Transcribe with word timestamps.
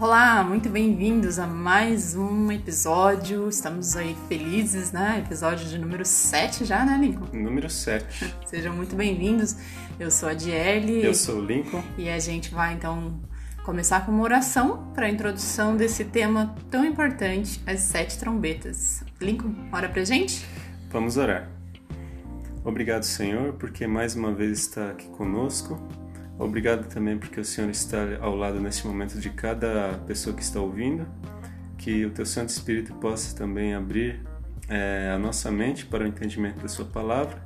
Olá, 0.00 0.42
muito 0.42 0.70
bem-vindos 0.70 1.38
a 1.38 1.46
mais 1.46 2.16
um 2.16 2.50
episódio. 2.50 3.46
Estamos 3.50 3.94
aí 3.96 4.16
felizes, 4.30 4.92
né? 4.92 5.22
Episódio 5.26 5.68
de 5.68 5.76
número 5.76 6.06
7 6.06 6.64
já, 6.64 6.86
né, 6.86 6.96
Lincoln? 6.98 7.26
Número 7.36 7.68
7. 7.68 8.34
Sejam 8.48 8.74
muito 8.74 8.96
bem-vindos. 8.96 9.56
Eu 9.98 10.10
sou 10.10 10.30
a 10.30 10.32
Diele. 10.32 11.04
Eu 11.04 11.12
sou 11.12 11.36
o 11.36 11.44
Lincoln. 11.44 11.84
E 11.98 12.08
a 12.08 12.18
gente 12.18 12.50
vai 12.54 12.72
então 12.72 13.20
começar 13.62 14.06
com 14.06 14.10
uma 14.10 14.22
oração 14.22 14.90
para 14.94 15.04
a 15.04 15.10
introdução 15.10 15.76
desse 15.76 16.06
tema 16.06 16.54
tão 16.70 16.82
importante, 16.82 17.62
as 17.66 17.80
sete 17.80 18.18
trombetas. 18.18 19.04
Lincoln, 19.20 19.54
ora 19.70 19.86
pra 19.86 20.02
gente? 20.02 20.46
Vamos 20.88 21.18
orar. 21.18 21.46
Obrigado, 22.64 23.02
Senhor, 23.02 23.52
porque 23.52 23.86
mais 23.86 24.16
uma 24.16 24.32
vez 24.32 24.60
está 24.60 24.92
aqui 24.92 25.10
conosco 25.10 25.78
Obrigado 26.40 26.88
também 26.88 27.18
porque 27.18 27.38
o 27.38 27.44
Senhor 27.44 27.68
está 27.68 27.98
ao 28.18 28.34
lado 28.34 28.58
nesse 28.58 28.86
momento 28.86 29.18
de 29.18 29.28
cada 29.28 30.00
pessoa 30.06 30.34
que 30.34 30.40
está 30.40 30.58
ouvindo, 30.58 31.06
que 31.76 32.06
o 32.06 32.10
Teu 32.10 32.24
Santo 32.24 32.48
Espírito 32.48 32.94
possa 32.94 33.36
também 33.36 33.74
abrir 33.74 34.20
é, 34.66 35.12
a 35.14 35.18
nossa 35.18 35.50
mente 35.50 35.84
para 35.84 36.02
o 36.02 36.06
entendimento 36.06 36.58
da 36.62 36.68
Sua 36.68 36.86
palavra, 36.86 37.36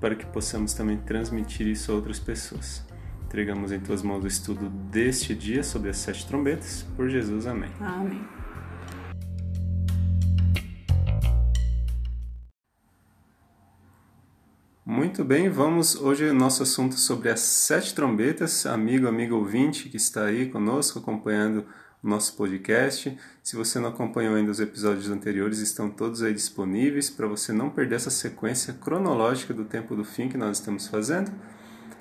para 0.00 0.14
que 0.14 0.24
possamos 0.24 0.72
também 0.72 0.96
transmitir 0.98 1.66
isso 1.66 1.90
a 1.90 1.96
outras 1.96 2.20
pessoas. 2.20 2.86
Entregamos 3.24 3.72
em 3.72 3.80
Tuas 3.80 4.02
mãos 4.02 4.22
o 4.22 4.28
estudo 4.28 4.70
deste 4.70 5.34
dia 5.34 5.64
sobre 5.64 5.90
as 5.90 5.96
sete 5.96 6.24
trombetas. 6.24 6.86
Por 6.94 7.08
Jesus, 7.08 7.44
amém. 7.44 7.70
Amém. 7.80 8.24
Muito 14.90 15.22
bem, 15.22 15.50
vamos 15.50 15.96
hoje 15.96 16.32
nosso 16.32 16.62
assunto 16.62 16.94
sobre 16.94 17.28
as 17.28 17.40
sete 17.40 17.94
trombetas. 17.94 18.64
Amigo, 18.64 19.06
amigo 19.06 19.36
ouvinte 19.36 19.86
que 19.86 19.98
está 19.98 20.24
aí 20.24 20.46
conosco 20.46 20.98
acompanhando 20.98 21.66
o 22.02 22.08
nosso 22.08 22.34
podcast. 22.36 23.14
Se 23.42 23.54
você 23.54 23.78
não 23.78 23.90
acompanhou 23.90 24.34
ainda 24.34 24.50
os 24.50 24.60
episódios 24.60 25.10
anteriores, 25.10 25.58
estão 25.58 25.90
todos 25.90 26.22
aí 26.22 26.32
disponíveis 26.32 27.10
para 27.10 27.26
você 27.26 27.52
não 27.52 27.68
perder 27.68 27.96
essa 27.96 28.08
sequência 28.08 28.72
cronológica 28.72 29.52
do 29.52 29.66
tempo 29.66 29.94
do 29.94 30.06
fim 30.06 30.26
que 30.26 30.38
nós 30.38 30.58
estamos 30.58 30.86
fazendo. 30.86 31.30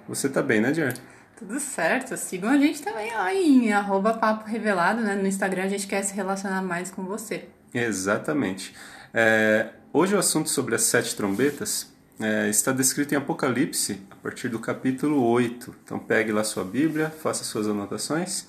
Você 0.07 0.27
está 0.27 0.41
bem, 0.41 0.61
né, 0.61 0.71
Diana? 0.71 0.93
Tudo 1.37 1.59
certo. 1.59 2.15
Sigam 2.15 2.51
a 2.51 2.57
gente 2.57 2.81
também 2.81 3.11
lá 3.11 3.33
em 3.33 3.73
arroba 3.73 4.13
papo 4.13 4.47
revelado, 4.47 5.01
né? 5.01 5.13
No 5.13 5.27
Instagram 5.27 5.63
a 5.63 5.67
gente 5.67 5.87
quer 5.87 6.03
se 6.03 6.13
relacionar 6.15 6.61
mais 6.61 6.89
com 6.89 7.03
você. 7.03 7.49
Exatamente. 7.73 8.73
É, 9.13 9.71
hoje 9.91 10.15
o 10.15 10.19
assunto 10.19 10.49
sobre 10.49 10.73
as 10.73 10.83
sete 10.83 11.17
trombetas 11.17 11.96
é, 12.19 12.49
está 12.49 12.71
descrito 12.71 13.13
em 13.13 13.17
Apocalipse, 13.17 14.01
a 14.09 14.15
partir 14.15 14.49
do 14.49 14.59
capítulo 14.59 15.23
8. 15.23 15.75
Então 15.83 15.99
pegue 15.99 16.31
lá 16.31 16.43
sua 16.43 16.63
Bíblia, 16.63 17.09
faça 17.09 17.43
suas 17.43 17.67
anotações. 17.67 18.47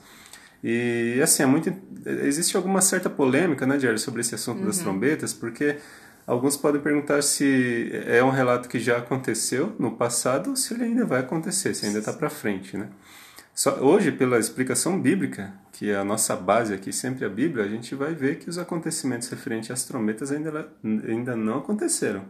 E 0.63 1.21
assim, 1.23 1.43
é 1.43 1.47
muito, 1.47 1.73
existe 2.07 2.57
alguma 2.57 2.81
certa 2.81 3.09
polêmica, 3.09 3.67
né, 3.67 3.79
Jerry, 3.79 3.99
sobre 3.99 4.23
esse 4.23 4.35
assunto 4.35 4.61
uhum. 4.61 4.67
das 4.67 4.79
trombetas, 4.79 5.33
porque 5.33 5.77
alguns 6.27 6.57
podem 6.57 6.81
perguntar 6.81 7.23
se 7.23 7.91
é 8.07 8.23
um 8.25 8.31
relato 8.31 8.69
que 8.69 8.81
já 8.81 8.99
aconteceu 8.99 9.75
no 9.79 9.93
passado 9.93 10.51
ou 10.51 10.57
se 10.57 10.75
ele 10.75 10.85
ainda 10.85 11.05
vai 11.05 11.21
acontecer, 11.21 11.75
se 11.75 11.87
ainda 11.87 12.01
está 12.01 12.13
para 12.13 12.29
frente, 12.29 12.77
né? 12.77 12.89
Só, 13.55 13.75
hoje, 13.81 14.13
pela 14.13 14.39
explicação 14.39 15.01
bíblica, 15.01 15.53
que 15.73 15.91
é 15.91 15.97
a 15.97 16.05
nossa 16.05 16.37
base 16.37 16.73
aqui, 16.73 16.93
sempre 16.93 17.25
a 17.25 17.29
Bíblia, 17.29 17.65
a 17.65 17.69
gente 17.69 17.93
vai 17.93 18.15
ver 18.15 18.39
que 18.39 18.49
os 18.49 18.57
acontecimentos 18.57 19.29
referentes 19.29 19.71
às 19.73 19.85
trombetas 19.85 20.31
ainda, 20.31 20.69
ainda 20.85 21.35
não 21.35 21.59
aconteceram. 21.59 22.23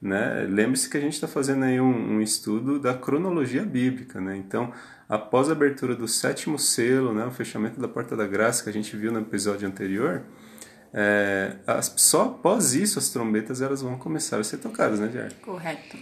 Né? 0.00 0.46
Lembre-se 0.48 0.88
que 0.88 0.96
a 0.96 1.00
gente 1.00 1.14
está 1.14 1.26
fazendo 1.26 1.64
aí 1.64 1.80
um, 1.80 2.16
um, 2.16 2.20
estudo 2.20 2.78
da 2.78 2.94
cronologia 2.94 3.64
bíblica. 3.64 4.20
Né? 4.20 4.36
Então, 4.36 4.72
após 5.08 5.48
a 5.48 5.52
abertura 5.52 5.94
do 5.94 6.06
sétimo 6.06 6.58
selo, 6.58 7.12
né, 7.12 7.24
o 7.26 7.30
fechamento 7.30 7.80
da 7.80 7.88
porta 7.88 8.16
da 8.16 8.26
graça 8.26 8.62
que 8.62 8.70
a 8.70 8.72
gente 8.72 8.96
viu 8.96 9.10
no 9.10 9.20
episódio 9.20 9.66
anterior, 9.66 10.22
é, 10.94 11.56
as, 11.66 11.92
só 11.96 12.26
após 12.26 12.74
isso 12.74 12.98
as 12.98 13.10
trombetas 13.10 13.60
elas 13.60 13.82
vão 13.82 13.98
começar 13.98 14.38
a 14.38 14.44
ser 14.44 14.58
tocadas, 14.58 15.00
né, 15.00 15.10
Jair? 15.12 15.34
Correto. 15.42 15.96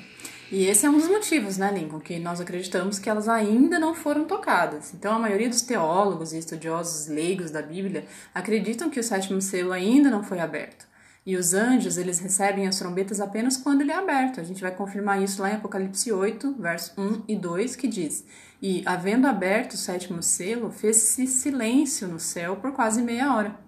E 0.51 0.67
esse 0.67 0.87
é 0.87 0.91
um 0.91 0.97
dos 0.97 1.09
motivos, 1.09 1.57
né, 1.59 1.73
Lincoln, 1.73 1.99
que 1.99 2.21
nós 2.21 2.41
acreditamos 2.41 3.01
que 3.01 3.11
elas 3.11 3.29
ainda 3.29 3.81
não 3.81 3.95
foram 3.95 4.27
tocadas. 4.27 4.95
Então, 4.95 5.13
a 5.13 5.19
maioria 5.19 5.49
dos 5.49 5.63
teólogos 5.63 6.33
e 6.33 6.39
estudiosos 6.39 7.09
leigos 7.09 7.51
da 7.51 7.61
Bíblia 7.61 8.05
acreditam 8.33 8.89
que 8.89 9.01
o 9.01 9.03
sétimo 9.03 9.41
selo 9.41 9.73
ainda 9.73 10.09
não 10.09 10.23
foi 10.23 10.39
aberto. 10.39 10.86
E 11.27 11.37
os 11.37 11.55
anjos, 11.55 11.99
eles 11.99 12.21
recebem 12.21 12.69
as 12.69 12.79
trombetas 12.79 13.21
apenas 13.21 13.57
quando 13.57 13.81
ele 13.81 13.91
é 13.91 13.97
aberto. 13.97 14.41
A 14.41 14.45
gente 14.45 14.63
vai 14.63 14.71
confirmar 14.71 15.21
isso 15.21 15.43
lá 15.43 15.51
em 15.51 15.57
Apocalipse 15.57 16.13
8, 16.13 16.55
verso 16.57 16.95
1 16.97 17.25
e 17.27 17.35
2, 17.35 17.75
que 17.75 17.89
diz: 17.89 18.25
E, 18.63 18.85
havendo 18.87 19.27
aberto 19.27 19.73
o 19.73 19.77
sétimo 19.77 20.23
selo, 20.23 20.71
fez-se 20.71 21.27
silêncio 21.27 22.07
no 22.07 22.21
céu 22.21 22.55
por 22.55 22.71
quase 22.71 23.03
meia 23.03 23.35
hora. 23.35 23.59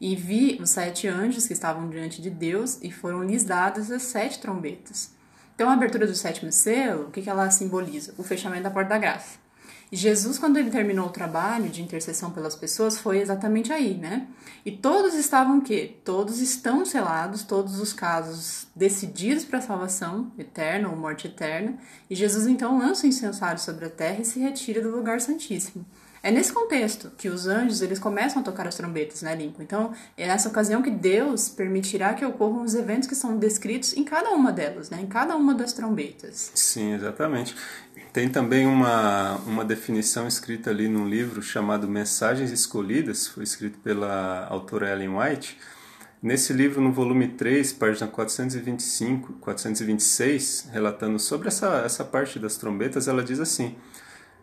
E 0.00 0.14
vi 0.14 0.56
os 0.62 0.70
sete 0.70 1.08
anjos 1.08 1.48
que 1.48 1.52
estavam 1.52 1.90
diante 1.90 2.22
de 2.22 2.30
Deus, 2.30 2.78
e 2.80 2.92
foram 2.92 3.24
lhes 3.24 3.42
dadas 3.42 3.90
as 3.90 4.02
sete 4.02 4.40
trombetas. 4.40 5.10
Então, 5.56 5.68
a 5.68 5.72
abertura 5.72 6.06
do 6.06 6.14
sétimo 6.14 6.52
selo, 6.52 7.08
o 7.08 7.10
que 7.10 7.28
ela 7.28 7.50
simboliza? 7.50 8.14
O 8.16 8.22
fechamento 8.22 8.62
da 8.62 8.70
porta 8.70 8.90
da 8.90 8.98
graça. 8.98 9.41
E 9.92 9.96
Jesus, 9.96 10.38
quando 10.38 10.56
ele 10.56 10.70
terminou 10.70 11.08
o 11.08 11.10
trabalho 11.10 11.68
de 11.68 11.82
intercessão 11.82 12.30
pelas 12.30 12.56
pessoas, 12.56 12.96
foi 12.96 13.18
exatamente 13.18 13.70
aí, 13.70 13.92
né? 13.92 14.26
E 14.64 14.72
todos 14.72 15.12
estavam 15.12 15.58
o 15.58 15.60
quê? 15.60 15.96
Todos 16.02 16.40
estão 16.40 16.86
selados, 16.86 17.42
todos 17.42 17.78
os 17.78 17.92
casos 17.92 18.66
decididos 18.74 19.44
para 19.44 19.58
a 19.58 19.62
salvação 19.62 20.32
eterna 20.38 20.88
ou 20.88 20.96
morte 20.96 21.26
eterna. 21.26 21.74
E 22.08 22.14
Jesus 22.14 22.46
então 22.46 22.78
lança 22.78 23.04
o 23.04 23.08
incensário 23.10 23.60
sobre 23.60 23.84
a 23.84 23.90
terra 23.90 24.22
e 24.22 24.24
se 24.24 24.40
retira 24.40 24.80
do 24.80 24.88
lugar 24.88 25.20
santíssimo. 25.20 25.84
É 26.22 26.30
nesse 26.30 26.52
contexto 26.52 27.10
que 27.18 27.28
os 27.28 27.48
anjos 27.48 27.82
eles 27.82 27.98
começam 27.98 28.40
a 28.40 28.44
tocar 28.44 28.68
as 28.68 28.76
trombetas, 28.76 29.22
né, 29.22 29.34
Lincoln? 29.34 29.62
Então, 29.62 29.92
é 30.16 30.26
nessa 30.26 30.48
ocasião 30.48 30.80
que 30.80 30.90
Deus 30.90 31.48
permitirá 31.48 32.14
que 32.14 32.24
ocorram 32.24 32.62
os 32.62 32.76
eventos 32.76 33.08
que 33.08 33.14
são 33.16 33.36
descritos 33.36 33.96
em 33.96 34.04
cada 34.04 34.30
uma 34.30 34.52
delas, 34.52 34.88
né, 34.88 35.00
em 35.00 35.06
cada 35.06 35.34
uma 35.34 35.52
das 35.52 35.72
trombetas. 35.72 36.52
Sim, 36.54 36.94
exatamente. 36.94 37.56
Tem 38.12 38.28
também 38.28 38.66
uma, 38.66 39.36
uma 39.46 39.64
definição 39.64 40.28
escrita 40.28 40.70
ali 40.70 40.86
num 40.86 41.08
livro 41.08 41.42
chamado 41.42 41.88
Mensagens 41.88 42.52
Escolhidas, 42.52 43.26
foi 43.26 43.42
escrito 43.42 43.78
pela 43.80 44.46
autora 44.46 44.92
Ellen 44.92 45.18
White. 45.18 45.58
Nesse 46.22 46.52
livro, 46.52 46.80
no 46.80 46.92
volume 46.92 47.26
3, 47.26 47.72
página 47.72 48.06
425, 48.06 49.32
426, 49.40 50.68
relatando 50.70 51.18
sobre 51.18 51.48
essa, 51.48 51.82
essa 51.84 52.04
parte 52.04 52.38
das 52.38 52.56
trombetas, 52.56 53.08
ela 53.08 53.24
diz 53.24 53.40
assim: 53.40 53.74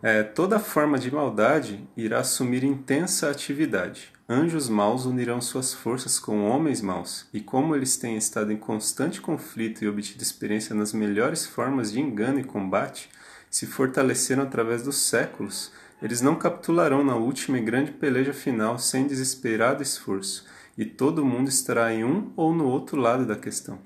é, 0.02 0.22
toda 0.22 0.58
forma 0.58 0.98
de 0.98 1.12
maldade 1.12 1.86
irá 1.94 2.20
assumir 2.20 2.64
intensa 2.64 3.30
atividade. 3.30 4.10
Anjos 4.26 4.68
maus 4.68 5.04
unirão 5.04 5.40
suas 5.40 5.74
forças 5.74 6.18
com 6.18 6.48
homens 6.48 6.80
maus, 6.80 7.26
e 7.34 7.40
como 7.40 7.76
eles 7.76 7.96
têm 7.96 8.16
estado 8.16 8.50
em 8.52 8.56
constante 8.56 9.20
conflito 9.20 9.84
e 9.84 9.88
obtido 9.88 10.22
experiência 10.22 10.74
nas 10.74 10.92
melhores 10.92 11.46
formas 11.46 11.92
de 11.92 12.00
engano 12.00 12.40
e 12.40 12.44
combate, 12.44 13.10
se 13.50 13.66
fortaleceram 13.66 14.44
através 14.44 14.82
dos 14.82 14.96
séculos, 14.96 15.72
eles 16.00 16.22
não 16.22 16.36
capitularão 16.36 17.04
na 17.04 17.16
última 17.16 17.58
e 17.58 17.62
grande 17.62 17.90
peleja 17.90 18.32
final 18.32 18.78
sem 18.78 19.06
desesperado 19.06 19.82
esforço, 19.82 20.46
e 20.78 20.84
todo 20.84 21.26
mundo 21.26 21.48
estará 21.48 21.92
em 21.92 22.04
um 22.04 22.32
ou 22.36 22.54
no 22.54 22.66
outro 22.66 22.96
lado 22.96 23.26
da 23.26 23.36
questão. 23.36 23.78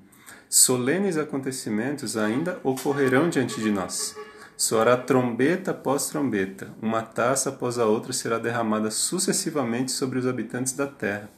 Solenes 0.47 1.17
acontecimentos 1.17 2.15
ainda 2.15 2.57
ocorrerão 2.63 3.27
diante 3.27 3.59
de 3.59 3.69
nós 3.69 4.15
Soará 4.57 4.95
trombeta 4.95 5.71
após 5.71 6.07
trombeta, 6.07 6.69
uma 6.81 7.01
taça 7.01 7.49
após 7.49 7.77
a 7.77 7.85
outra 7.85 8.13
será 8.13 8.39
derramada 8.39 8.89
sucessivamente 8.89 9.91
sobre 9.91 10.17
os 10.17 10.25
habitantes 10.25 10.73
da 10.73 10.87
terra. 10.87 11.29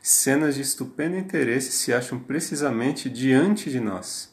Cenas 0.00 0.54
de 0.54 0.62
estupendo 0.62 1.16
interesse 1.16 1.72
se 1.72 1.92
acham 1.92 2.18
precisamente 2.18 3.10
diante 3.10 3.70
de 3.70 3.80
nós. 3.80 4.32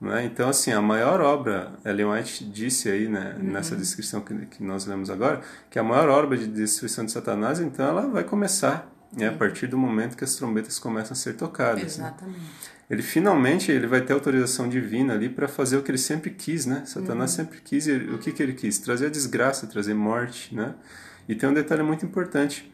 É? 0.00 0.24
Então, 0.24 0.48
assim, 0.48 0.70
a 0.70 0.80
maior 0.80 1.20
obra, 1.20 1.72
Ellen 1.84 2.06
White 2.06 2.44
disse 2.44 2.88
aí, 2.88 3.08
né, 3.08 3.34
uhum. 3.36 3.50
nessa 3.50 3.74
descrição 3.74 4.20
que, 4.20 4.34
que, 4.46 4.62
nós 4.62 4.86
lemos 4.86 5.10
agora, 5.10 5.40
que 5.68 5.78
a 5.78 5.82
maior 5.82 6.08
obra 6.08 6.38
de 6.38 6.46
destruição 6.46 7.04
de 7.04 7.10
Satanás, 7.10 7.58
então, 7.58 7.84
ela 7.84 8.06
vai 8.06 8.22
começar 8.22 8.88
né, 9.12 9.28
a 9.28 9.32
partir 9.32 9.66
do 9.66 9.78
momento 9.78 10.16
que 10.16 10.24
as 10.24 10.34
trombetas 10.36 10.78
começam 10.78 11.12
a 11.12 11.16
ser 11.16 11.34
tocadas. 11.34 11.98
Né? 11.98 12.06
Exatamente. 12.06 12.40
Né? 12.40 12.46
ele 12.90 13.02
finalmente 13.02 13.70
ele 13.70 13.86
vai 13.86 14.00
ter 14.00 14.14
autorização 14.14 14.68
divina 14.68 15.12
ali 15.12 15.28
para 15.28 15.46
fazer 15.46 15.76
o 15.76 15.82
que 15.82 15.90
ele 15.90 15.98
sempre 15.98 16.30
quis, 16.30 16.64
né? 16.64 16.84
Satanás 16.86 17.32
uhum. 17.32 17.36
sempre 17.36 17.60
quis, 17.60 17.86
ele, 17.86 18.14
o 18.14 18.18
que, 18.18 18.32
que 18.32 18.42
ele 18.42 18.54
quis? 18.54 18.78
Trazer 18.78 19.06
a 19.06 19.10
desgraça, 19.10 19.66
trazer 19.66 19.92
morte, 19.92 20.54
né? 20.54 20.74
E 21.28 21.34
tem 21.34 21.48
um 21.48 21.52
detalhe 21.52 21.82
muito 21.82 22.06
importante. 22.06 22.72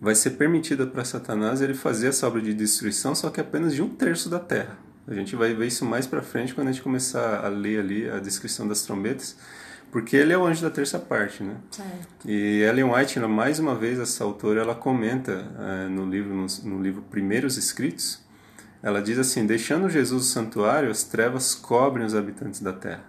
Vai 0.00 0.14
ser 0.14 0.30
permitido 0.30 0.86
para 0.86 1.04
Satanás 1.04 1.60
ele 1.60 1.74
fazer 1.74 2.08
essa 2.08 2.26
obra 2.26 2.40
de 2.40 2.54
destruição, 2.54 3.14
só 3.14 3.30
que 3.30 3.40
apenas 3.40 3.74
de 3.74 3.82
um 3.82 3.88
terço 3.88 4.28
da 4.28 4.38
terra. 4.38 4.78
A 5.08 5.14
gente 5.14 5.34
vai 5.34 5.52
ver 5.54 5.66
isso 5.66 5.84
mais 5.84 6.06
para 6.06 6.22
frente 6.22 6.54
quando 6.54 6.68
a 6.68 6.72
gente 6.72 6.82
começar 6.82 7.44
a 7.44 7.48
ler 7.48 7.80
ali 7.80 8.08
a 8.08 8.20
descrição 8.20 8.68
das 8.68 8.82
trombetas, 8.82 9.36
porque 9.90 10.16
ele 10.16 10.32
é 10.32 10.38
o 10.38 10.46
anjo 10.46 10.62
da 10.62 10.70
terça 10.70 10.98
parte, 10.98 11.42
né? 11.42 11.56
Certo. 11.70 12.28
E 12.28 12.62
Ellen 12.62 12.92
White, 12.92 13.18
mais 13.20 13.58
uma 13.58 13.74
vez, 13.74 13.98
essa 13.98 14.22
autora, 14.22 14.60
ela 14.60 14.74
comenta 14.74 15.50
é, 15.58 15.88
no 15.88 16.08
livro 16.08 16.34
no, 16.34 16.46
no 16.64 16.82
livro 16.82 17.02
Primeiros 17.02 17.56
Escritos, 17.56 18.24
ela 18.82 19.02
diz 19.02 19.18
assim: 19.18 19.46
Deixando 19.46 19.90
Jesus 19.90 20.24
o 20.24 20.28
santuário, 20.28 20.90
as 20.90 21.02
trevas 21.02 21.54
cobrem 21.54 22.06
os 22.06 22.14
habitantes 22.14 22.60
da 22.60 22.72
terra. 22.72 23.04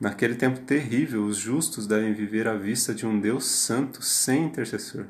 Naquele 0.00 0.36
tempo 0.36 0.60
terrível, 0.60 1.24
os 1.24 1.36
justos 1.36 1.86
devem 1.86 2.12
viver 2.14 2.46
à 2.46 2.54
vista 2.54 2.94
de 2.94 3.04
um 3.04 3.18
Deus 3.18 3.46
santo, 3.46 4.00
sem 4.02 4.44
intercessor. 4.44 5.06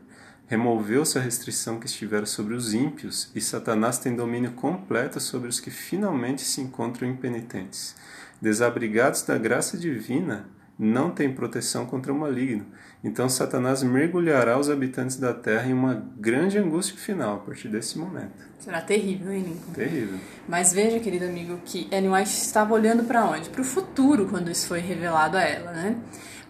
Removeu-se 0.47 1.19
a 1.19 1.21
restrição 1.21 1.79
que 1.79 1.85
estivera 1.85 2.25
sobre 2.25 2.55
os 2.55 2.73
ímpios, 2.73 3.31
e 3.35 3.41
Satanás 3.41 3.99
tem 3.99 4.17
domínio 4.17 4.53
completo 4.53 5.21
sobre 5.21 5.47
os 5.47 5.61
que 5.61 5.71
finalmente 5.71 6.41
se 6.41 6.62
encontram 6.62 7.06
impenitentes. 7.06 7.94
Desabrigados 8.41 9.21
da 9.23 9.37
graça 9.37 9.76
divina, 9.76 10.49
não 10.79 11.11
têm 11.11 11.35
proteção 11.35 11.85
contra 11.87 12.13
o 12.13 12.19
maligno. 12.19 12.65
Então 13.03 13.29
Satanás 13.29 13.83
mergulhará 13.83 14.59
os 14.59 14.71
habitantes 14.71 15.17
da 15.17 15.35
terra 15.35 15.69
em 15.69 15.73
uma 15.73 16.07
grande 16.17 16.59
angústia 16.59 16.97
final 16.97 17.37
a 17.37 17.39
partir 17.39 17.69
desse 17.69 17.99
momento. 17.99 18.47
Será 18.59 18.81
terrível, 18.81 19.33
hein, 19.33 19.43
Lincoln? 19.43 19.73
Terrível. 19.73 20.19
Mas 20.49 20.73
veja, 20.73 21.01
querido 21.01 21.25
amigo, 21.25 21.61
que 21.65 21.89
Ellen 21.91 22.13
White 22.13 22.31
estava 22.31 22.75
olhando 22.75 23.05
para 23.05 23.25
onde? 23.25 23.51
Para 23.51 23.61
o 23.61 23.65
futuro, 23.65 24.27
quando 24.27 24.51
isso 24.51 24.69
foi 24.69 24.81
revelado 24.81 25.37
a 25.37 25.43
ela, 25.43 25.73
né? 25.73 25.97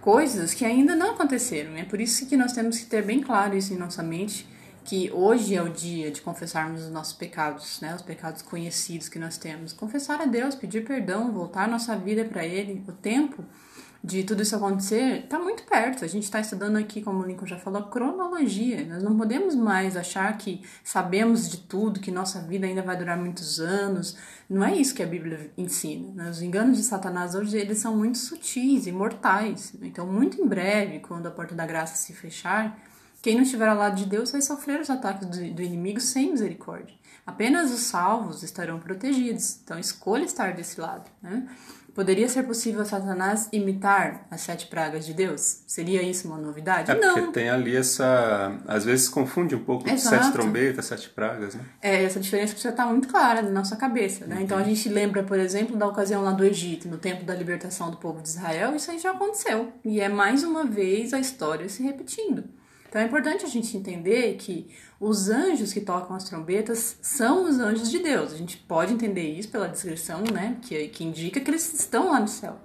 Coisas 0.00 0.54
que 0.54 0.64
ainda 0.64 0.94
não 0.94 1.12
aconteceram. 1.12 1.76
É 1.76 1.84
por 1.84 2.00
isso 2.00 2.26
que 2.26 2.36
nós 2.36 2.52
temos 2.52 2.78
que 2.78 2.86
ter 2.86 3.02
bem 3.02 3.20
claro 3.20 3.56
isso 3.56 3.74
em 3.74 3.76
nossa 3.76 4.02
mente, 4.02 4.48
que 4.84 5.10
hoje 5.12 5.54
é 5.54 5.62
o 5.62 5.68
dia 5.68 6.10
de 6.10 6.22
confessarmos 6.22 6.84
os 6.84 6.90
nossos 6.90 7.12
pecados, 7.12 7.78
né? 7.82 7.94
Os 7.94 8.00
pecados 8.00 8.40
conhecidos 8.40 9.08
que 9.08 9.18
nós 9.18 9.36
temos. 9.36 9.74
Confessar 9.74 10.20
a 10.20 10.24
Deus, 10.24 10.54
pedir 10.54 10.84
perdão, 10.84 11.30
voltar 11.30 11.68
nossa 11.68 11.94
vida 11.94 12.24
para 12.24 12.46
Ele. 12.46 12.82
O 12.88 12.92
tempo 12.92 13.44
de 14.02 14.22
tudo 14.22 14.42
isso 14.42 14.54
acontecer 14.54 15.24
está 15.24 15.38
muito 15.38 15.64
perto. 15.64 16.04
A 16.04 16.08
gente 16.08 16.22
está 16.22 16.40
estudando 16.40 16.76
aqui, 16.76 17.02
como 17.02 17.20
o 17.20 17.26
Lincoln 17.26 17.46
já 17.46 17.58
falou, 17.58 17.82
cronologia. 17.84 18.86
Nós 18.86 19.02
não 19.02 19.16
podemos 19.16 19.54
mais 19.54 19.96
achar 19.96 20.36
que 20.38 20.62
sabemos 20.84 21.48
de 21.48 21.58
tudo, 21.58 21.98
que 21.98 22.10
nossa 22.10 22.40
vida 22.40 22.66
ainda 22.66 22.82
vai 22.82 22.96
durar 22.96 23.18
muitos 23.18 23.58
anos. 23.58 24.16
Não 24.48 24.64
é 24.64 24.74
isso 24.74 24.94
que 24.94 25.02
a 25.02 25.06
Bíblia 25.06 25.50
ensina. 25.58 26.24
Né? 26.24 26.30
Os 26.30 26.40
enganos 26.40 26.76
de 26.76 26.84
Satanás 26.84 27.34
hoje 27.34 27.58
eles 27.58 27.78
são 27.78 27.96
muito 27.96 28.18
sutis 28.18 28.86
e 28.86 28.92
mortais. 28.92 29.74
Então, 29.82 30.06
muito 30.06 30.40
em 30.40 30.46
breve, 30.46 31.00
quando 31.00 31.26
a 31.26 31.30
porta 31.30 31.54
da 31.54 31.66
graça 31.66 31.96
se 31.96 32.12
fechar, 32.12 32.78
quem 33.20 33.34
não 33.34 33.42
estiver 33.42 33.68
ao 33.68 33.76
lado 33.76 33.96
de 33.96 34.06
Deus 34.06 34.30
vai 34.30 34.40
sofrer 34.40 34.80
os 34.80 34.88
ataques 34.88 35.26
do, 35.26 35.54
do 35.54 35.62
inimigo 35.62 36.00
sem 36.00 36.30
misericórdia. 36.30 36.94
Apenas 37.26 37.70
os 37.72 37.80
salvos 37.80 38.42
estarão 38.42 38.78
protegidos. 38.78 39.60
Então, 39.62 39.78
escolha 39.78 40.24
estar 40.24 40.54
desse 40.54 40.80
lado. 40.80 41.10
Né? 41.20 41.46
Poderia 41.98 42.28
ser 42.28 42.44
possível 42.44 42.84
Satanás 42.84 43.48
imitar 43.52 44.24
as 44.30 44.42
sete 44.42 44.68
pragas 44.68 45.04
de 45.04 45.12
Deus? 45.12 45.62
Seria 45.66 46.00
isso 46.00 46.28
uma 46.28 46.38
novidade? 46.38 46.92
É 46.92 46.94
Não. 46.94 47.12
porque 47.12 47.32
tem 47.32 47.50
ali 47.50 47.74
essa. 47.74 48.56
Às 48.68 48.84
vezes 48.84 49.08
confunde 49.08 49.56
um 49.56 49.64
pouco 49.64 49.90
Exato. 49.90 50.22
sete 50.22 50.32
trombetas, 50.32 50.84
sete 50.84 51.08
pragas, 51.08 51.56
né? 51.56 51.64
É, 51.82 52.04
essa 52.04 52.20
diferença 52.20 52.52
precisa 52.52 52.72
estar 52.72 52.86
muito 52.86 53.08
clara 53.08 53.42
na 53.42 53.50
nossa 53.50 53.74
cabeça, 53.74 54.26
né? 54.26 54.38
Então 54.40 54.56
a 54.56 54.62
gente 54.62 54.88
lembra, 54.88 55.24
por 55.24 55.40
exemplo, 55.40 55.76
da 55.76 55.88
ocasião 55.88 56.22
lá 56.22 56.30
do 56.30 56.44
Egito, 56.44 56.86
no 56.86 56.98
tempo 56.98 57.24
da 57.24 57.34
libertação 57.34 57.90
do 57.90 57.96
povo 57.96 58.22
de 58.22 58.28
Israel, 58.28 58.76
isso 58.76 58.92
aí 58.92 59.00
já 59.00 59.10
aconteceu. 59.10 59.72
E 59.84 60.00
é 60.00 60.08
mais 60.08 60.44
uma 60.44 60.64
vez 60.64 61.12
a 61.12 61.18
história 61.18 61.68
se 61.68 61.82
repetindo. 61.82 62.44
Então 62.88 63.00
é 63.02 63.04
importante 63.04 63.44
a 63.44 63.48
gente 63.48 63.76
entender 63.76 64.34
que 64.36 64.68
os 64.98 65.28
anjos 65.28 65.72
que 65.72 65.80
tocam 65.80 66.16
as 66.16 66.24
trombetas 66.24 66.96
são 67.02 67.44
os 67.48 67.58
anjos 67.58 67.90
de 67.90 67.98
Deus. 67.98 68.32
A 68.32 68.36
gente 68.36 68.56
pode 68.56 68.92
entender 68.94 69.28
isso 69.38 69.48
pela 69.50 69.68
descrição, 69.68 70.22
né, 70.32 70.56
que, 70.62 70.88
que 70.88 71.04
indica 71.04 71.38
que 71.40 71.50
eles 71.50 71.72
estão 71.74 72.08
lá 72.10 72.18
no 72.18 72.28
céu. 72.28 72.56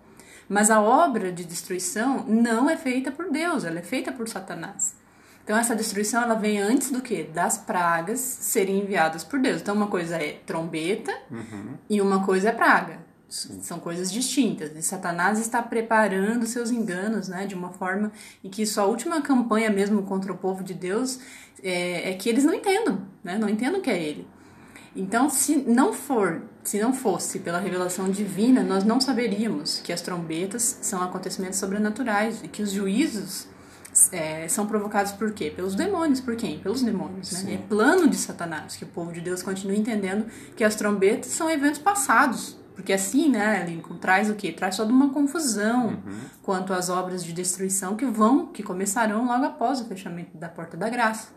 Mas 0.47 0.69
a 0.71 0.81
obra 0.81 1.31
de 1.31 1.43
destruição 1.43 2.25
não 2.27 2.69
é 2.69 2.77
feita 2.77 3.11
por 3.11 3.29
Deus, 3.29 3.63
ela 3.65 3.79
é 3.79 3.83
feita 3.83 4.11
por 4.11 4.27
Satanás. 4.29 4.95
Então 5.43 5.57
essa 5.57 5.75
destruição 5.75 6.21
ela 6.23 6.35
vem 6.35 6.57
antes 6.59 6.89
do 6.89 7.01
que? 7.01 7.23
Das 7.23 7.57
pragas 7.57 8.19
serem 8.19 8.79
enviadas 8.79 9.25
por 9.25 9.39
Deus. 9.39 9.61
Então 9.61 9.75
uma 9.75 9.87
coisa 9.87 10.15
é 10.15 10.39
trombeta 10.45 11.11
Uhum. 11.29 11.73
e 11.89 11.99
uma 12.01 12.25
coisa 12.25 12.49
é 12.49 12.51
praga. 12.53 12.99
São 13.61 13.79
coisas 13.79 14.11
distintas. 14.11 14.71
E 14.75 14.81
Satanás 14.83 15.39
está 15.39 15.61
preparando 15.61 16.45
seus 16.45 16.69
enganos, 16.69 17.27
né, 17.27 17.47
de 17.47 17.55
uma 17.55 17.71
forma 17.71 18.11
em 18.43 18.49
que 18.49 18.65
sua 18.65 18.85
última 18.85 19.21
campanha 19.21 19.71
mesmo 19.71 20.03
contra 20.03 20.31
o 20.31 20.37
povo 20.37 20.63
de 20.63 20.73
Deus 20.73 21.19
é, 21.63 22.11
é 22.11 22.13
que 22.13 22.29
eles 22.29 22.43
não 22.43 22.53
entendam, 22.53 23.01
né, 23.23 23.37
não 23.37 23.49
entendam 23.49 23.81
que 23.81 23.89
é 23.89 24.01
ele. 24.01 24.27
Então, 24.95 25.27
se 25.29 25.55
não 25.55 25.91
for, 25.91 26.43
se 26.63 26.79
não 26.79 26.93
fosse 26.93 27.39
pela 27.39 27.59
revelação 27.59 28.11
divina, 28.11 28.61
nós 28.61 28.83
não 28.83 29.01
saberíamos 29.01 29.79
que 29.79 29.91
as 29.91 30.01
trombetas 30.01 30.77
são 30.81 31.01
acontecimentos 31.01 31.57
sobrenaturais 31.57 32.43
e 32.43 32.47
que 32.47 32.61
os 32.61 32.69
juízos 32.69 33.47
é, 34.11 34.47
são 34.47 34.67
provocados 34.67 35.11
por 35.11 35.31
quê? 35.31 35.51
Pelos 35.55 35.73
demônios. 35.73 36.19
Por 36.19 36.35
quem? 36.35 36.59
Pelos 36.59 36.83
demônios. 36.83 37.31
Né? 37.31 37.39
Sim. 37.39 37.53
É 37.55 37.57
plano 37.57 38.07
de 38.07 38.15
Satanás 38.15 38.75
que 38.75 38.83
o 38.83 38.87
povo 38.87 39.11
de 39.11 39.21
Deus 39.21 39.41
continue 39.41 39.79
entendendo 39.79 40.27
que 40.55 40.63
as 40.63 40.75
trombetas 40.75 41.31
são 41.31 41.49
eventos 41.49 41.79
passados. 41.79 42.57
Porque 42.75 42.91
assim, 42.91 43.29
né, 43.29 43.65
Lincoln, 43.65 43.97
traz 43.97 44.29
o 44.29 44.35
quê? 44.35 44.51
Traz 44.51 44.77
toda 44.77 44.91
uma 44.91 45.13
confusão 45.13 46.01
quanto 46.41 46.73
às 46.73 46.89
obras 46.89 47.23
de 47.23 47.31
destruição 47.31 47.95
que 47.95 48.05
vão, 48.05 48.47
que 48.47 48.63
começarão 48.63 49.25
logo 49.25 49.45
após 49.45 49.79
o 49.79 49.85
fechamento 49.85 50.37
da 50.37 50.49
porta 50.49 50.75
da 50.75 50.89
graça. 50.89 51.29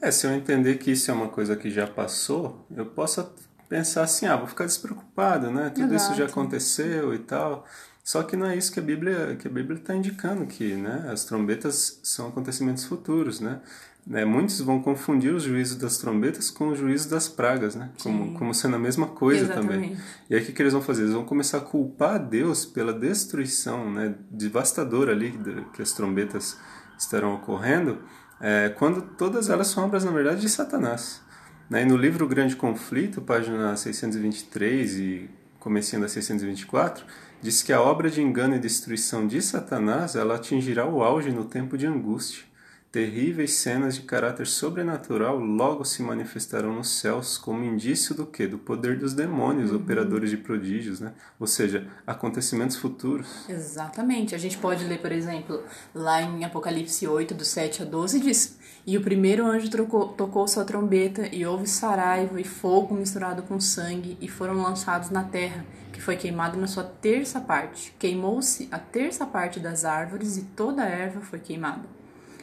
É, 0.00 0.10
se 0.10 0.26
eu 0.26 0.32
entender 0.32 0.76
que 0.78 0.92
isso 0.92 1.10
é 1.10 1.14
uma 1.14 1.28
coisa 1.28 1.54
que 1.54 1.70
já 1.70 1.86
passou, 1.86 2.66
eu 2.74 2.86
posso 2.86 3.30
pensar 3.68 4.02
assim, 4.02 4.26
ah, 4.26 4.36
vou 4.36 4.46
ficar 4.46 4.64
despreocupado, 4.64 5.50
né? 5.50 5.70
Tudo 5.70 5.94
isso 5.94 6.08
já 6.08 6.24
Exato. 6.24 6.32
aconteceu 6.32 7.14
e 7.14 7.18
tal. 7.18 7.66
Só 8.02 8.22
que 8.22 8.34
não 8.34 8.46
é 8.46 8.56
isso 8.56 8.72
que 8.72 8.80
a 8.80 8.82
Bíblia 8.82 9.36
que 9.36 9.46
a 9.46 9.50
Bíblia 9.50 9.78
está 9.78 9.94
indicando 9.94 10.46
que, 10.46 10.74
né? 10.74 11.08
As 11.12 11.24
trombetas 11.24 12.00
são 12.02 12.28
acontecimentos 12.28 12.84
futuros, 12.84 13.40
né? 13.40 13.60
Né, 14.06 14.24
muitos 14.24 14.60
vão 14.60 14.80
confundir 14.80 15.32
os 15.32 15.42
juízos 15.42 15.76
das 15.76 15.98
trombetas 15.98 16.50
com 16.50 16.68
os 16.68 16.78
juízos 16.78 17.06
das 17.06 17.28
pragas, 17.28 17.74
né? 17.76 17.90
Como, 18.02 18.36
como 18.36 18.54
sendo 18.54 18.76
a 18.76 18.78
mesma 18.78 19.06
coisa 19.06 19.46
também. 19.46 19.92
Exatamente. 19.92 20.02
E 20.28 20.34
aí 20.34 20.42
o 20.42 20.46
que, 20.46 20.62
eles 20.62 20.72
vão 20.72 20.82
fazer? 20.82 21.02
Eles 21.02 21.14
vão 21.14 21.24
começar 21.24 21.58
a 21.58 21.60
culpar 21.60 22.14
a 22.14 22.18
Deus 22.18 22.64
pela 22.64 22.92
destruição 22.92 23.92
né, 23.92 24.14
devastadora 24.30 25.12
ali 25.12 25.38
que 25.74 25.82
as 25.82 25.92
trombetas 25.92 26.58
estarão 26.98 27.34
ocorrendo, 27.34 27.98
é, 28.40 28.70
quando 28.70 29.02
todas 29.02 29.50
elas 29.50 29.68
são 29.68 29.84
obras, 29.84 30.04
na 30.04 30.10
verdade, 30.10 30.40
de 30.40 30.48
Satanás. 30.48 31.22
Né? 31.68 31.82
E 31.82 31.84
no 31.84 31.96
livro 31.96 32.26
Grande 32.26 32.56
Conflito, 32.56 33.20
página 33.20 33.76
623 33.76 34.98
e 34.98 35.30
comecinho 35.58 36.02
da 36.02 36.08
624, 36.08 37.04
diz 37.40 37.62
que 37.62 37.72
a 37.72 37.80
obra 37.80 38.10
de 38.10 38.20
engano 38.22 38.56
e 38.56 38.58
destruição 38.58 39.26
de 39.26 39.40
Satanás 39.40 40.16
ela 40.16 40.34
atingirá 40.34 40.86
o 40.86 41.02
auge 41.02 41.30
no 41.30 41.44
tempo 41.44 41.76
de 41.76 41.86
angústia. 41.86 42.49
Terríveis 42.92 43.52
cenas 43.52 43.94
de 43.94 44.02
caráter 44.02 44.48
sobrenatural 44.48 45.38
logo 45.38 45.84
se 45.84 46.02
manifestarão 46.02 46.74
nos 46.74 46.88
céus 46.88 47.38
como 47.38 47.62
indício 47.62 48.16
do 48.16 48.26
que? 48.26 48.48
Do 48.48 48.58
poder 48.58 48.98
dos 48.98 49.14
demônios, 49.14 49.72
operadores 49.72 50.28
de 50.28 50.36
prodígios, 50.36 50.98
né? 50.98 51.12
Ou 51.38 51.46
seja, 51.46 51.86
acontecimentos 52.04 52.76
futuros. 52.76 53.48
Exatamente. 53.48 54.34
A 54.34 54.38
gente 54.38 54.58
pode 54.58 54.84
ler, 54.86 54.98
por 54.98 55.12
exemplo, 55.12 55.62
lá 55.94 56.20
em 56.20 56.44
Apocalipse 56.44 57.06
8, 57.06 57.32
do 57.32 57.44
7 57.44 57.82
a 57.82 57.84
12, 57.84 58.18
diz: 58.18 58.58
E 58.84 58.98
o 58.98 59.02
primeiro 59.02 59.46
anjo 59.46 59.70
trocou, 59.70 60.08
tocou 60.08 60.48
sua 60.48 60.64
trombeta, 60.64 61.32
e 61.32 61.46
houve 61.46 61.68
saraiva 61.68 62.40
e 62.40 62.44
fogo 62.44 62.96
misturado 62.96 63.44
com 63.44 63.60
sangue, 63.60 64.18
e 64.20 64.26
foram 64.26 64.60
lançados 64.60 65.10
na 65.10 65.22
terra, 65.22 65.64
que 65.92 66.02
foi 66.02 66.16
queimado 66.16 66.58
na 66.58 66.66
sua 66.66 66.82
terça 66.82 67.40
parte. 67.40 67.94
Queimou-se 68.00 68.66
a 68.72 68.80
terça 68.80 69.24
parte 69.24 69.60
das 69.60 69.84
árvores, 69.84 70.36
e 70.36 70.42
toda 70.42 70.82
a 70.82 70.88
erva 70.88 71.20
foi 71.20 71.38
queimada. 71.38 71.99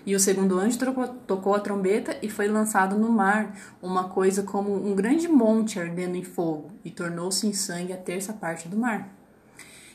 E 0.08 0.16
o 0.16 0.20
segundo 0.22 0.58
anjo 0.58 0.80
tocou 1.28 1.54
a 1.54 1.60
trombeta 1.60 2.18
e 2.22 2.30
foi 2.30 2.48
lançado 2.48 2.98
no 2.98 3.12
mar, 3.12 3.54
uma 3.82 4.08
coisa 4.08 4.42
como 4.42 4.74
um 4.74 4.96
grande 4.96 5.28
monte 5.28 5.82
ardendo 5.82 6.16
em 6.16 6.24
fogo, 6.24 6.72
e 6.86 6.90
tornou-se 6.90 7.46
em 7.46 7.52
sangue 7.52 7.92
a 7.92 7.98
terça 7.98 8.32
parte 8.32 8.70
do 8.70 8.78
mar. 8.78 9.14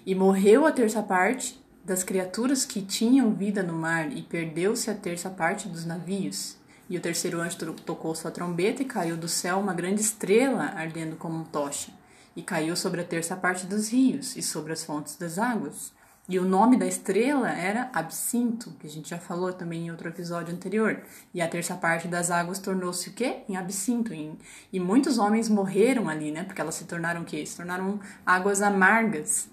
E 0.05 0.15
morreu 0.15 0.67
a 0.67 0.71
terça 0.71 1.03
parte 1.03 1.59
das 1.83 2.05
criaturas 2.05 2.67
que 2.67 2.83
tinham 2.83 3.33
vida 3.33 3.63
no 3.63 3.73
mar, 3.73 4.15
e 4.15 4.21
perdeu-se 4.21 4.91
a 4.91 4.95
terça 4.95 5.31
parte 5.31 5.67
dos 5.67 5.87
navios. 5.87 6.59
E 6.91 6.99
o 6.99 7.01
terceiro 7.01 7.41
anjo 7.41 7.73
tocou 7.73 8.15
sua 8.15 8.31
trombeta, 8.31 8.83
e 8.83 8.85
caiu 8.85 9.17
do 9.17 9.29
céu 9.29 9.61
uma 9.61 9.73
grande 9.73 10.03
estrela 10.03 10.75
ardendo 10.77 11.17
como 11.17 11.47
tocha, 11.47 11.91
e 12.37 12.43
caiu 12.43 12.77
sobre 12.77 13.01
a 13.01 13.05
terça 13.05 13.35
parte 13.35 13.65
dos 13.65 13.89
rios 13.89 14.37
e 14.37 14.43
sobre 14.43 14.75
as 14.75 14.85
fontes 14.85 15.17
das 15.17 15.39
águas. 15.39 15.91
E 16.29 16.39
o 16.39 16.45
nome 16.45 16.77
da 16.77 16.87
estrela 16.87 17.51
era 17.51 17.91
Absinto, 17.93 18.71
que 18.79 18.87
a 18.87 18.91
gente 18.91 19.11
já 19.11 19.19
falou 19.19 19.53
também 19.53 19.87
em 19.87 19.91
outro 19.91 20.09
episódio 20.09 20.55
anterior. 20.55 21.03
E 21.35 21.43
a 21.43 21.49
terça 21.49 21.75
parte 21.75 22.07
das 22.07 22.31
águas 22.31 22.61
tornou-se 22.61 23.09
o 23.09 23.13
quê? 23.13 23.39
Em 23.49 23.57
absinto. 23.57 24.15
Em- 24.15 24.39
E 24.73 24.79
muitos 24.79 25.19
homens 25.19 25.49
morreram 25.49 26.09
ali, 26.09 26.31
né? 26.31 26.45
Porque 26.45 26.61
elas 26.61 26.77
se 26.77 26.85
tornaram 26.85 27.23
o 27.23 27.25
quê? 27.25 27.45
Se 27.45 27.57
tornaram 27.57 27.99
águas 28.25 28.63
amargas. 28.63 29.49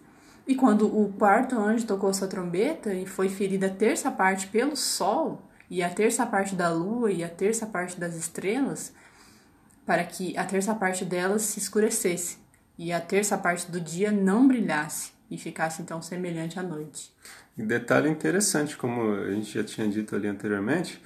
E 0.48 0.56
quando 0.56 0.86
o 0.88 1.12
quarto 1.14 1.58
anjo 1.60 1.86
tocou 1.86 2.14
sua 2.14 2.28
trombeta 2.28 2.94
e 2.94 3.06
foi 3.06 3.30
ferida 3.30 3.68
a 3.68 3.70
terça 3.72 4.10
parte 4.12 4.48
pelo 4.48 4.76
sol, 4.76 5.42
e 5.70 5.84
a 5.84 5.90
terça 5.90 6.26
parte 6.26 6.56
da 6.56 6.70
lua 6.70 7.12
e 7.12 7.24
a 7.24 7.30
terça 7.30 7.66
parte 7.68 8.00
das 8.00 8.16
estrelas, 8.16 8.92
para 9.86 10.04
que 10.04 10.36
a 10.38 10.44
terça 10.44 10.74
parte 10.74 11.06
delas 11.06 11.44
se 11.44 11.60
escurecesse, 11.60 12.38
e 12.78 12.92
a 12.92 13.00
terça 13.00 13.38
parte 13.38 13.70
do 13.72 13.80
dia 13.80 14.12
não 14.12 14.48
brilhasse, 14.48 15.12
e 15.30 15.38
ficasse 15.38 15.82
então 15.82 16.02
semelhante 16.02 16.60
à 16.60 16.64
noite. 16.64 17.14
E 17.58 17.64
detalhe 17.64 18.10
interessante, 18.10 18.78
como 18.78 19.14
a 19.14 19.32
gente 19.32 19.54
já 19.54 19.64
tinha 19.64 19.88
dito 19.88 20.16
ali 20.16 20.28
anteriormente, 20.28 21.02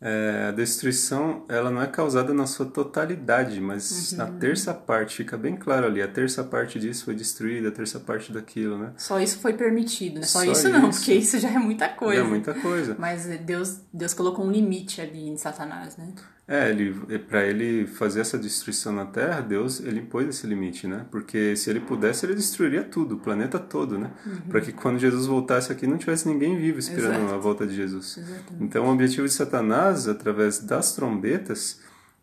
é, 0.00 0.46
a 0.48 0.52
destruição 0.52 1.44
ela 1.48 1.70
não 1.70 1.80
é 1.80 1.86
causada 1.86 2.34
na 2.34 2.46
sua 2.46 2.66
totalidade, 2.66 3.60
mas 3.60 4.12
uhum. 4.12 4.18
na 4.18 4.26
terça 4.26 4.74
parte, 4.74 5.16
fica 5.16 5.38
bem 5.38 5.56
claro 5.56 5.86
ali, 5.86 6.02
a 6.02 6.08
terça 6.08 6.44
parte 6.44 6.78
disso 6.78 7.06
foi 7.06 7.14
destruída, 7.14 7.68
a 7.68 7.72
terça 7.72 7.98
parte 7.98 8.30
daquilo, 8.30 8.78
né? 8.78 8.92
Só 8.98 9.18
isso 9.18 9.38
foi 9.38 9.54
permitido, 9.54 10.20
né? 10.20 10.26
Só, 10.26 10.44
Só 10.44 10.52
isso 10.52 10.68
não, 10.68 10.90
isso. 10.90 10.98
porque 10.98 11.14
isso 11.14 11.38
já 11.38 11.50
é 11.50 11.58
muita 11.58 11.88
coisa. 11.88 12.20
É 12.20 12.24
muita 12.24 12.52
coisa. 12.54 12.94
Mas 12.98 13.24
Deus, 13.40 13.80
Deus 13.92 14.12
colocou 14.12 14.44
um 14.44 14.50
limite 14.50 15.00
ali 15.00 15.28
em 15.28 15.36
Satanás, 15.38 15.96
né? 15.96 16.12
É, 16.48 16.70
ele, 16.70 16.94
para 17.18 17.44
ele 17.44 17.88
fazer 17.88 18.20
essa 18.20 18.38
destruição 18.38 18.92
na 18.92 19.04
Terra, 19.04 19.40
Deus 19.40 19.80
ele 19.80 19.98
impôs 19.98 20.28
esse 20.28 20.46
limite, 20.46 20.86
né? 20.86 21.04
Porque 21.10 21.56
se 21.56 21.68
ele 21.68 21.80
pudesse, 21.80 22.24
ele 22.24 22.36
destruiria 22.36 22.84
tudo, 22.84 23.16
o 23.16 23.18
planeta 23.18 23.58
todo, 23.58 23.98
né? 23.98 24.12
Uhum. 24.24 24.40
Para 24.48 24.60
que 24.60 24.72
quando 24.72 24.96
Jesus 24.96 25.26
voltasse 25.26 25.72
aqui 25.72 25.88
não 25.88 25.98
tivesse 25.98 26.28
ninguém 26.28 26.56
vivo 26.56 26.78
esperando 26.78 27.24
Exato. 27.24 27.34
a 27.34 27.38
volta 27.38 27.66
de 27.66 27.74
Jesus. 27.74 28.16
Exatamente. 28.16 28.62
Então, 28.62 28.86
o 28.86 28.92
objetivo 28.92 29.26
de 29.26 29.32
Satanás, 29.32 30.06
através 30.06 30.60
das 30.60 30.94
trombetas, 30.94 31.80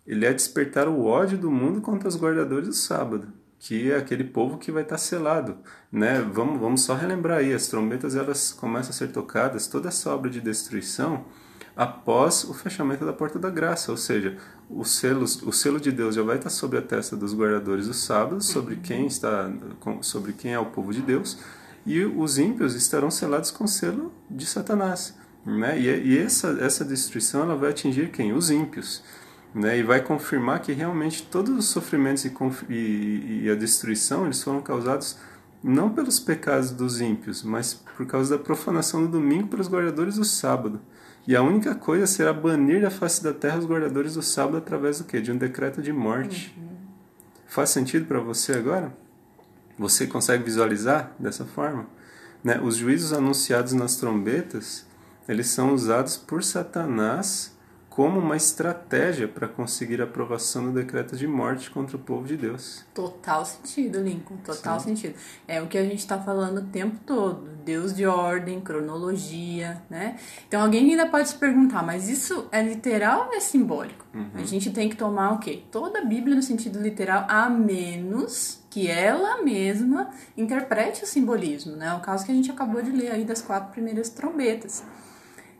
ele 0.07 0.25
é 0.25 0.31
despertar 0.31 0.87
o 0.87 1.03
ódio 1.03 1.37
do 1.37 1.51
mundo 1.51 1.81
contra 1.81 2.07
os 2.07 2.15
guardadores 2.15 2.69
do 2.69 2.73
sábado, 2.73 3.27
que 3.59 3.91
é 3.91 3.97
aquele 3.97 4.23
povo 4.23 4.57
que 4.57 4.71
vai 4.71 4.83
estar 4.83 4.97
selado, 4.97 5.57
né? 5.91 6.21
Vamos, 6.21 6.61
vamos 6.61 6.81
só 6.81 6.95
relembrar 6.95 7.39
aí, 7.39 7.53
as 7.53 7.67
trombetas 7.67 8.15
elas 8.15 8.53
começam 8.53 8.91
a 8.91 8.93
ser 8.93 9.09
tocadas, 9.09 9.67
toda 9.67 9.89
essa 9.89 10.09
obra 10.13 10.29
de 10.29 10.39
destruição 10.39 11.25
após 11.75 12.43
o 12.43 12.53
fechamento 12.53 13.05
da 13.05 13.13
porta 13.13 13.39
da 13.39 13.49
graça, 13.49 13.91
ou 13.91 13.97
seja, 13.97 14.37
o 14.69 14.83
selo, 14.83 15.23
o 15.23 15.51
selo 15.51 15.79
de 15.79 15.91
Deus 15.91 16.15
já 16.15 16.21
vai 16.21 16.37
estar 16.37 16.49
sobre 16.49 16.77
a 16.77 16.81
testa 16.81 17.15
dos 17.15 17.33
guardadores 17.33 17.87
do 17.87 17.93
sábado, 17.93 18.41
sobre 18.43 18.75
quem 18.77 19.07
está, 19.07 19.51
sobre 20.01 20.33
quem 20.33 20.53
é 20.53 20.59
o 20.59 20.65
povo 20.65 20.93
de 20.93 21.01
Deus, 21.01 21.37
e 21.85 22.03
os 22.03 22.37
ímpios 22.37 22.75
estarão 22.75 23.11
selados 23.11 23.51
com 23.51 23.65
o 23.65 23.67
selo 23.67 24.13
de 24.29 24.45
Satanás, 24.45 25.15
né? 25.45 25.77
E, 25.79 25.87
e 25.87 26.17
essa 26.17 26.57
essa 26.61 26.85
destruição 26.85 27.41
ela 27.41 27.55
vai 27.55 27.71
atingir 27.71 28.09
quem? 28.11 28.31
Os 28.33 28.49
ímpios, 28.49 29.03
né? 29.53 29.77
E 29.77 29.83
vai 29.83 30.01
confirmar 30.01 30.61
que 30.61 30.71
realmente 30.71 31.23
todos 31.23 31.57
os 31.57 31.65
sofrimentos 31.65 32.23
e, 32.23 32.31
e, 32.69 33.41
e 33.43 33.49
a 33.49 33.55
destruição 33.55 34.25
eles 34.25 34.41
foram 34.41 34.61
causados 34.61 35.17
não 35.61 35.89
pelos 35.89 36.19
pecados 36.19 36.71
dos 36.71 37.01
ímpios, 37.01 37.41
mas 37.41 37.73
por 37.73 38.05
causa 38.05 38.37
da 38.37 38.43
profanação 38.43 39.01
do 39.01 39.07
domingo 39.07 39.47
pelos 39.47 39.67
guardadores 39.67 40.15
do 40.15 40.25
sábado. 40.25 40.79
E 41.25 41.35
a 41.35 41.41
única 41.41 41.73
coisa 41.73 42.05
será 42.05 42.33
banir 42.33 42.81
da 42.81 42.91
face 42.91 43.23
da 43.23 43.33
terra 43.33 43.57
os 43.57 43.65
guardadores 43.65 44.15
do 44.15 44.21
sábado 44.21 44.57
através 44.57 44.99
do 44.99 45.05
quê? 45.05 45.21
De 45.21 45.31
um 45.31 45.37
decreto 45.37 45.81
de 45.81 45.93
morte. 45.93 46.53
Uhum. 46.57 46.73
Faz 47.47 47.69
sentido 47.69 48.05
para 48.05 48.19
você 48.19 48.53
agora? 48.53 48.93
Você 49.77 50.05
consegue 50.05 50.43
visualizar 50.43 51.13
dessa 51.17 51.45
forma? 51.45 51.87
Né? 52.43 52.59
Os 52.61 52.75
juízos 52.75 53.13
anunciados 53.13 53.73
nas 53.73 53.95
trombetas, 53.95 54.85
eles 55.27 55.47
são 55.47 55.73
usados 55.73 56.17
por 56.17 56.43
Satanás 56.43 57.55
como 57.95 58.19
uma 58.19 58.35
estratégia 58.35 59.27
para 59.27 59.47
conseguir 59.47 60.01
a 60.01 60.05
aprovação 60.05 60.63
do 60.63 60.71
decreto 60.71 61.15
de 61.15 61.27
morte 61.27 61.69
contra 61.69 61.95
o 61.95 61.99
povo 61.99 62.25
de 62.25 62.35
Deus. 62.35 62.83
Total 62.91 63.45
sentido, 63.45 64.01
Lincoln, 64.01 64.37
total 64.37 64.79
Sim. 64.79 64.95
sentido. 64.95 65.15
É 65.47 65.61
o 65.61 65.67
que 65.67 65.77
a 65.77 65.83
gente 65.83 65.99
está 65.99 66.17
falando 66.17 66.57
o 66.57 66.63
tempo 66.63 66.97
todo, 67.05 67.47
Deus 67.63 67.95
de 67.95 68.03
ordem, 68.07 68.59
cronologia, 68.61 69.79
né? 69.91 70.17
Então 70.47 70.59
alguém 70.59 70.89
ainda 70.89 71.05
pode 71.05 71.29
se 71.29 71.35
perguntar, 71.35 71.83
mas 71.83 72.09
isso 72.09 72.47
é 72.51 72.63
literal 72.63 73.27
ou 73.27 73.35
é 73.35 73.39
simbólico? 73.39 74.03
Uhum. 74.11 74.31
A 74.33 74.43
gente 74.43 74.71
tem 74.71 74.89
que 74.89 74.95
tomar 74.95 75.33
o 75.33 75.37
quê? 75.37 75.61
Toda 75.71 75.99
a 75.99 76.03
Bíblia 76.03 76.35
no 76.35 76.41
sentido 76.41 76.81
literal, 76.81 77.27
a 77.29 77.47
menos 77.47 78.63
que 78.71 78.89
ela 78.89 79.43
mesma 79.43 80.09
interprete 80.35 81.03
o 81.03 81.05
simbolismo, 81.05 81.75
né? 81.75 81.93
O 81.93 81.99
caso 81.99 82.25
que 82.25 82.31
a 82.31 82.35
gente 82.35 82.49
acabou 82.49 82.81
de 82.81 82.89
ler 82.89 83.11
aí 83.11 83.23
das 83.23 83.39
quatro 83.39 83.71
primeiras 83.71 84.09
trombetas. 84.09 84.83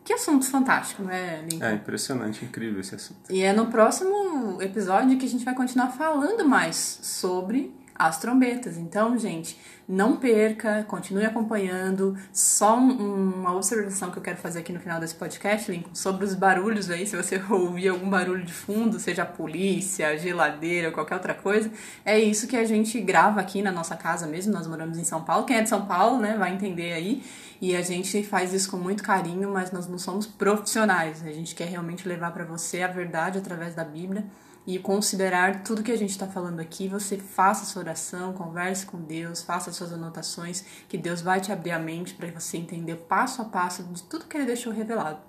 Que 0.03 0.13
assunto 0.13 0.45
fantástico, 0.45 1.03
né, 1.03 1.45
Lincoln? 1.50 1.65
É 1.65 1.74
impressionante, 1.74 2.43
incrível 2.43 2.81
esse 2.81 2.95
assunto. 2.95 3.19
E 3.29 3.41
é 3.41 3.53
no 3.53 3.67
próximo 3.67 4.62
episódio 4.62 5.17
que 5.17 5.25
a 5.25 5.29
gente 5.29 5.45
vai 5.45 5.55
continuar 5.55 5.89
falando 5.89 6.45
mais 6.45 7.00
sobre 7.01 7.74
as 7.95 8.19
trombetas. 8.19 8.77
Então, 8.77 9.17
gente, 9.17 9.57
não 9.88 10.17
perca, 10.17 10.83
continue 10.88 11.25
acompanhando. 11.25 12.17
Só 12.31 12.77
um, 12.77 13.31
uma 13.41 13.55
observação 13.55 14.12
que 14.12 14.17
eu 14.17 14.23
quero 14.23 14.38
fazer 14.38 14.59
aqui 14.59 14.73
no 14.73 14.79
final 14.79 15.00
desse 15.00 15.15
podcast, 15.15 15.71
Lincoln, 15.71 15.93
sobre 15.93 16.25
os 16.25 16.33
barulhos 16.33 16.89
aí, 16.89 17.05
se 17.05 17.15
você 17.15 17.41
ouvir 17.50 17.89
algum 17.89 18.09
barulho 18.09 18.43
de 18.43 18.53
fundo, 18.53 19.00
seja 19.00 19.23
a 19.23 19.25
polícia, 19.25 20.07
a 20.07 20.15
geladeira, 20.15 20.91
qualquer 20.91 21.15
outra 21.15 21.33
coisa, 21.33 21.71
é 22.05 22.19
isso 22.19 22.47
que 22.47 22.55
a 22.55 22.65
gente 22.65 23.00
grava 23.01 23.39
aqui 23.39 23.62
na 23.62 23.71
nossa 23.71 23.95
casa 23.95 24.25
mesmo. 24.25 24.53
Nós 24.53 24.67
moramos 24.67 24.97
em 24.97 25.03
São 25.03 25.23
Paulo. 25.23 25.45
Quem 25.45 25.57
é 25.57 25.62
de 25.62 25.69
São 25.69 25.85
Paulo, 25.85 26.19
né, 26.19 26.35
vai 26.38 26.53
entender 26.53 26.93
aí. 26.93 27.23
E 27.62 27.75
a 27.75 27.81
gente 27.81 28.23
faz 28.23 28.53
isso 28.53 28.69
com 28.69 28.77
muito 28.77 29.03
carinho, 29.03 29.50
mas 29.50 29.71
nós 29.71 29.88
não 29.88 29.97
somos 29.97 30.25
profissionais. 30.25 31.25
A 31.25 31.31
gente 31.31 31.55
quer 31.55 31.67
realmente 31.67 32.07
levar 32.07 32.31
para 32.31 32.43
você 32.43 32.81
a 32.81 32.88
verdade 32.88 33.38
através 33.38 33.73
da 33.73 33.85
Bíblia 33.85 34.25
e 34.65 34.79
considerar 34.79 35.63
tudo 35.63 35.84
que 35.84 35.91
a 35.91 35.98
gente 35.98 36.12
está 36.12 36.27
falando 36.27 36.60
aqui. 36.60 36.88
Você 36.88 37.17
faça 37.17 37.65
sua 37.65 37.82
oração, 37.82 38.34
converse 38.34 38.86
com 38.86 39.00
Deus, 39.01 39.41
faça 39.41 39.72
suas 39.72 39.91
anotações, 39.93 40.63
que 40.88 40.98
Deus 40.98 41.22
vai 41.22 41.41
te 41.41 41.51
abrir 41.51 41.72
a 41.72 41.79
mente 41.79 42.13
para 42.13 42.29
você 42.32 42.58
entender 42.58 42.96
passo 42.96 43.41
a 43.41 43.46
passo 43.46 43.84
de 43.84 44.03
tudo 44.03 44.25
que 44.25 44.38
Ele 44.38 44.46
deixou 44.46 44.72
revelado. 44.72 45.20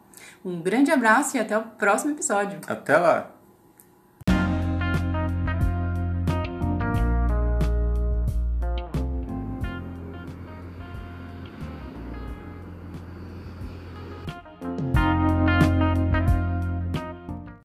Um 0.45 0.62
grande 0.62 0.91
abraço 0.91 1.37
e 1.37 1.41
até 1.41 1.57
o 1.59 1.62
próximo 1.62 2.12
episódio. 2.12 2.61
Até 2.67 2.97
lá! 2.97 3.34